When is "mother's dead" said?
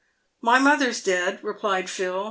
0.57-1.37